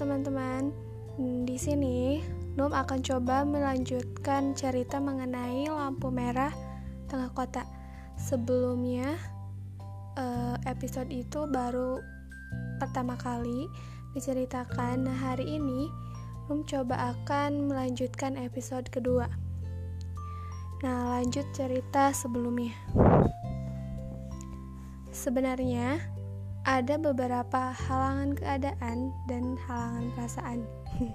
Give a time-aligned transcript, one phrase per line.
[0.00, 0.72] teman-teman.
[1.44, 2.24] Di sini,
[2.56, 6.50] Num akan coba melanjutkan cerita mengenai lampu merah
[7.04, 7.68] tengah kota.
[8.16, 9.20] Sebelumnya,
[10.16, 12.00] eh, episode itu baru
[12.80, 13.68] pertama kali
[14.16, 15.04] diceritakan.
[15.04, 15.92] Nah, hari ini
[16.48, 19.28] Num coba akan melanjutkan episode kedua.
[20.80, 22.72] Nah, lanjut cerita sebelumnya.
[25.12, 26.00] Sebenarnya,
[26.68, 30.60] ada beberapa halangan keadaan dan halangan perasaan.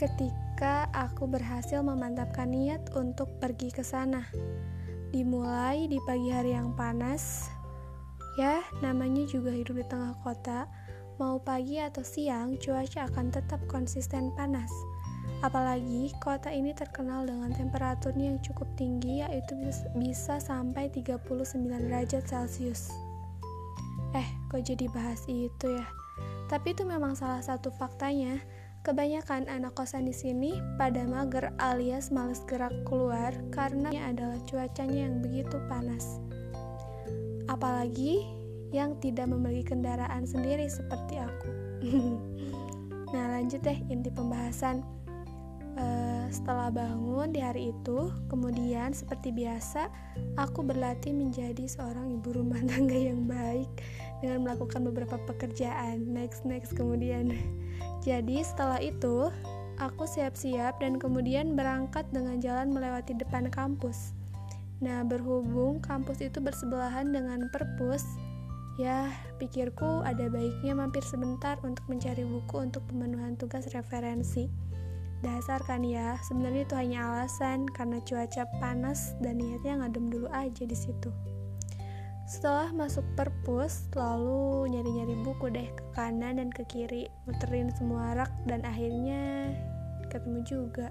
[0.00, 4.26] Ketika aku berhasil memantapkan niat untuk pergi ke sana,
[5.14, 7.46] dimulai di pagi hari yang panas,
[8.34, 10.66] ya, namanya juga hidup di tengah kota.
[11.20, 14.72] Mau pagi atau siang, cuaca akan tetap konsisten panas.
[15.42, 19.54] Apalagi kota ini terkenal dengan temperaturnya yang cukup tinggi yaitu
[19.94, 21.30] bisa sampai 39
[21.62, 23.11] derajat Celcius.
[24.52, 25.88] Kok jadi bahas itu ya?
[26.52, 28.36] Tapi itu memang salah satu faktanya.
[28.82, 35.22] Kebanyakan anak kosan di sini pada mager alias males gerak keluar karena adalah cuacanya yang
[35.22, 36.20] begitu panas.
[37.46, 38.26] Apalagi
[38.74, 41.50] yang tidak memiliki kendaraan sendiri seperti aku.
[43.14, 44.82] nah, lanjut deh inti pembahasan.
[45.72, 49.88] Uh, setelah bangun di hari itu, kemudian seperti biasa,
[50.36, 53.68] aku berlatih menjadi seorang ibu rumah tangga yang baik
[54.20, 56.04] dengan melakukan beberapa pekerjaan.
[56.08, 57.32] Next, next, kemudian.
[58.04, 59.32] Jadi setelah itu,
[59.80, 64.12] aku siap-siap dan kemudian berangkat dengan jalan melewati depan kampus.
[64.82, 68.02] Nah, berhubung kampus itu bersebelahan dengan perpus,
[68.80, 74.50] ya pikirku ada baiknya mampir sebentar untuk mencari buku untuk pemenuhan tugas referensi.
[75.22, 80.66] Dasar kan ya, sebenarnya itu hanya alasan karena cuaca panas dan niatnya ngadem dulu aja
[80.66, 81.14] di situ.
[82.26, 88.32] Setelah masuk perpus, lalu nyari-nyari buku deh ke kanan dan ke kiri, muterin semua rak
[88.50, 89.54] dan akhirnya
[90.10, 90.90] ketemu juga.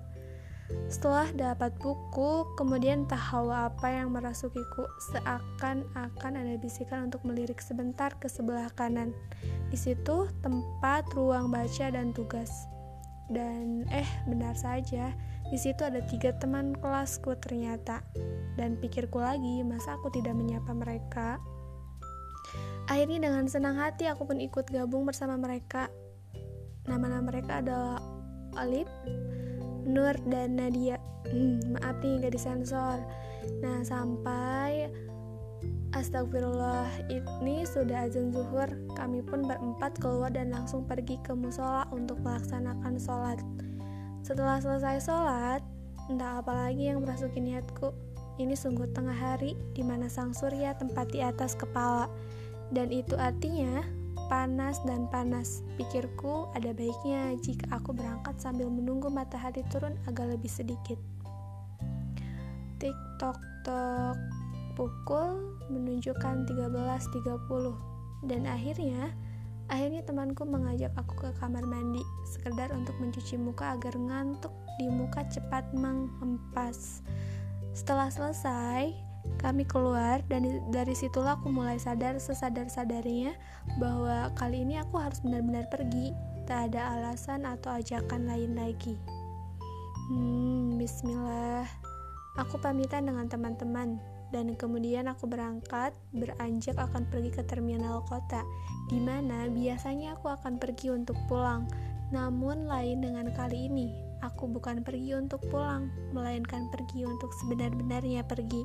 [0.88, 8.31] Setelah dapat buku, kemudian hawa apa yang merasukiku seakan-akan ada bisikan untuk melirik sebentar ke
[8.31, 9.12] sebelah kanan.
[9.68, 12.52] Di situ tempat ruang baca dan tugas.
[13.31, 15.16] Dan eh, benar saja,
[15.47, 18.03] di situ ada tiga teman kelasku ternyata.
[18.59, 21.40] Dan pikirku lagi, masa aku tidak menyapa mereka?
[22.92, 25.88] Akhirnya dengan senang hati aku pun ikut gabung bersama mereka.
[26.92, 28.03] Nama-nama mereka adalah
[28.59, 28.90] Alip,
[29.88, 31.00] Nur, dan Nadia.
[31.31, 33.00] Hmm, maaf nih gak disensor.
[33.63, 34.92] Nah, sampai
[35.91, 38.72] Astagfirullah, ini sudah azan zuhur.
[38.96, 43.44] Kami pun berempat keluar dan langsung pergi ke musola untuk melaksanakan sholat.
[44.24, 45.59] Setelah selesai sholat,
[46.07, 47.91] entah apa lagi yang merasuki niatku.
[48.40, 52.07] Ini sungguh tengah hari di mana sang surya tempat di atas kepala.
[52.72, 53.84] Dan itu artinya
[54.31, 55.59] panas dan panas.
[55.75, 60.96] Pikirku ada baiknya jika aku berangkat sambil menunggu matahari turun agak lebih sedikit.
[62.80, 63.35] Tik tok
[63.68, 64.41] tok
[64.74, 69.12] Pukul menunjukkan 13.30 dan akhirnya
[69.72, 75.24] akhirnya temanku mengajak aku ke kamar mandi sekedar untuk mencuci muka agar ngantuk di muka
[75.31, 77.00] cepat menghempas.
[77.72, 78.92] Setelah selesai,
[79.40, 80.44] kami keluar dan
[80.76, 83.31] dari situlah aku mulai sadar sesadar-sadarnya
[83.80, 86.12] bahwa kali ini aku harus benar-benar pergi,
[86.50, 89.00] tak ada alasan atau ajakan lain lagi.
[90.12, 91.64] Hmm, bismillah.
[92.40, 94.00] Aku pamitan dengan teman-teman
[94.31, 98.44] dan kemudian aku berangkat beranjak akan pergi ke terminal kota
[98.88, 101.68] di mana biasanya aku akan pergi untuk pulang
[102.12, 103.92] namun lain dengan kali ini
[104.24, 108.64] aku bukan pergi untuk pulang melainkan pergi untuk sebenar-benarnya pergi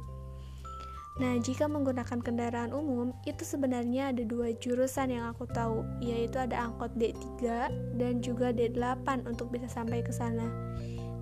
[1.17, 6.69] Nah, jika menggunakan kendaraan umum, itu sebenarnya ada dua jurusan yang aku tahu, yaitu ada
[6.69, 7.41] angkot D3
[7.97, 10.45] dan juga D8 untuk bisa sampai ke sana.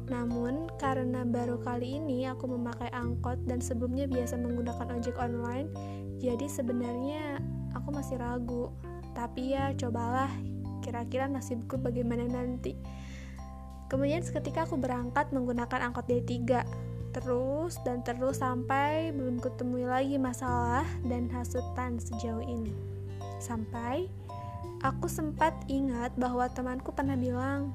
[0.04, 5.72] Namun, karena baru kali ini aku memakai angkot dan sebelumnya biasa menggunakan ojek online,
[6.20, 7.40] jadi sebenarnya
[7.72, 8.68] aku masih ragu.
[9.16, 10.28] Tapi ya, cobalah,
[10.84, 12.76] kira-kira nasibku bagaimana nanti.
[13.88, 16.64] Kemudian seketika aku berangkat menggunakan angkot D3,
[17.14, 22.74] terus dan terus sampai belum ketemu lagi masalah dan hasutan sejauh ini.
[23.38, 24.10] Sampai
[24.82, 27.72] aku sempat ingat bahwa temanku pernah bilang,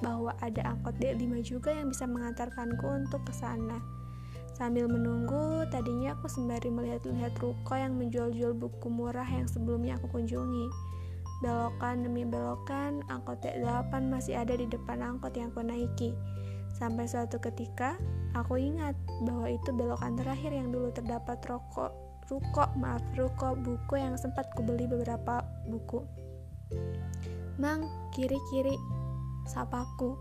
[0.00, 3.78] bahwa ada angkot D5 juga yang bisa mengantarkanku untuk ke sana.
[4.58, 10.66] Sambil menunggu, tadinya aku sembari melihat-lihat ruko yang menjual-jual buku murah yang sebelumnya aku kunjungi.
[11.38, 16.10] Belokan demi belokan, angkot D8 masih ada di depan angkot yang aku naiki.
[16.74, 17.94] Sampai suatu ketika,
[18.34, 21.94] aku ingat bahwa itu belokan terakhir yang dulu terdapat rokok,
[22.26, 26.02] ruko, maaf, ruko buku yang sempat kubeli beberapa buku.
[27.62, 28.74] Mang, kiri-kiri,
[29.48, 30.14] sapaku.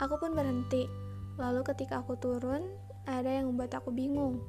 [0.00, 0.88] Aku pun berhenti.
[1.36, 2.66] Lalu ketika aku turun,
[3.06, 4.40] ada yang membuat aku bingung.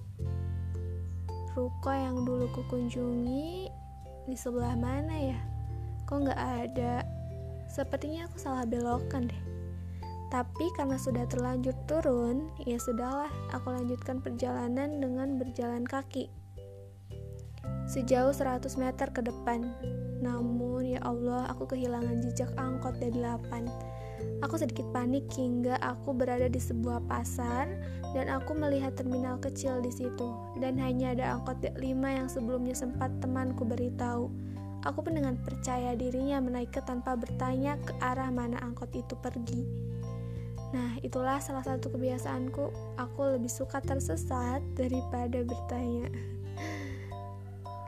[1.53, 3.69] Ruko yang dulu kukunjungi
[4.25, 5.39] di sebelah mana ya?
[6.09, 7.05] Kok nggak ada?
[7.69, 9.43] Sepertinya aku salah belokan deh.
[10.33, 16.25] Tapi karena sudah terlanjur turun, ya sudahlah, aku lanjutkan perjalanan dengan berjalan kaki.
[17.85, 19.69] Sejauh 100 meter ke depan.
[20.25, 23.69] Namun ya Allah, aku kehilangan jejak angkot D8.
[24.43, 27.71] Aku sedikit panik hingga aku berada di sebuah pasar
[28.11, 33.09] dan aku melihat terminal kecil di situ dan hanya ada angkot D5 yang sebelumnya sempat
[33.23, 34.27] temanku beritahu.
[34.83, 39.63] Aku pun dengan percaya dirinya menaiki tanpa bertanya ke arah mana angkot itu pergi.
[40.73, 42.97] Nah, itulah salah satu kebiasaanku.
[42.99, 46.09] Aku lebih suka tersesat daripada bertanya.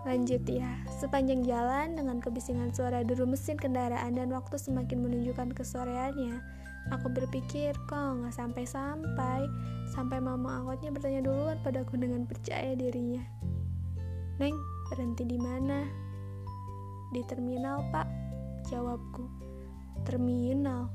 [0.05, 0.69] Lanjut ya,
[1.01, 6.45] sepanjang jalan dengan kebisingan suara deru mesin kendaraan dan waktu semakin menunjukkan kesoreannya,
[6.93, 9.49] aku berpikir kok nggak sampai-sampai,
[9.89, 13.25] sampai mama angkotnya bertanya duluan padaku dengan percaya dirinya.
[14.37, 14.53] Neng,
[14.93, 15.89] berhenti di mana?
[17.09, 18.05] Di terminal, Pak.
[18.69, 19.25] Jawabku.
[20.05, 20.85] Terminal?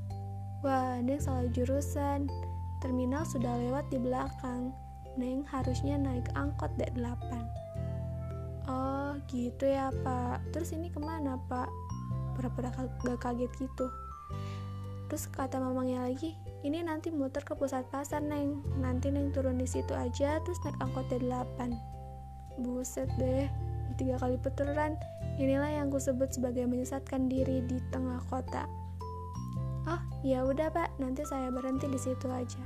[0.63, 2.31] Wah, Neng salah jurusan.
[2.79, 4.71] Terminal sudah lewat di belakang.
[5.19, 7.60] Neng harusnya naik angkot D8.
[9.11, 10.39] Oh gitu ya pak.
[10.55, 11.67] Terus ini ke mana pak?
[12.39, 13.91] Pura-pura gak kaget gitu.
[15.11, 18.63] Terus kata mamangnya lagi Ini nanti muter ke pusat pasar neng.
[18.79, 21.59] Nanti neng turun di situ aja Terus naik angkot D8
[22.63, 23.51] Buset deh
[23.99, 24.95] Tiga kali puteran
[25.35, 28.67] Inilah yang kusebut sebagai menyesatkan diri di tengah kota.
[29.87, 30.91] Oh ya udah pak.
[30.99, 32.61] Nanti saya berhenti di situ aja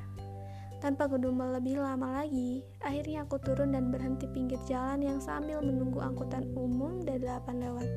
[0.86, 5.98] tanpa gedumel lebih lama lagi, akhirnya aku turun dan berhenti pinggir jalan yang sambil menunggu
[5.98, 7.90] angkutan umum dari 8 lewat.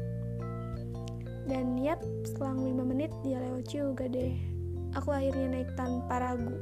[1.44, 4.32] Dan yap, selang 5 menit dia lewat juga deh.
[4.96, 6.56] Aku akhirnya naik tanpa ragu.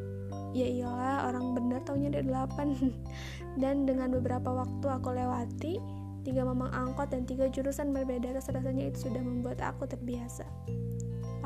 [0.51, 2.75] Ya iyalah, orang bener taunya dari 8.
[3.63, 5.79] dan dengan beberapa waktu aku lewati,
[6.27, 10.43] tiga memang angkot dan tiga jurusan berbeda rasa-rasanya itu sudah membuat aku terbiasa.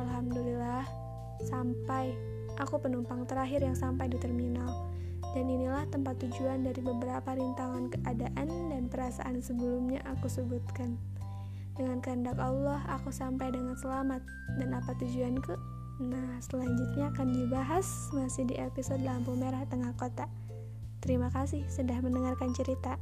[0.00, 0.88] Alhamdulillah,
[1.44, 2.16] sampai
[2.60, 4.68] Aku penumpang terakhir yang sampai di terminal.
[5.32, 11.00] Dan inilah tempat tujuan dari beberapa rintangan keadaan dan perasaan sebelumnya aku sebutkan.
[11.78, 14.20] Dengan kehendak Allah, aku sampai dengan selamat.
[14.60, 15.56] Dan apa tujuanku?
[16.00, 20.28] Nah, selanjutnya akan dibahas masih di episode Lampu Merah Tengah Kota.
[21.00, 23.00] Terima kasih sudah mendengarkan cerita.